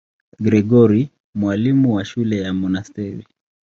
[0.39, 3.27] Gregori, mwalimu wa shule ya monasteri.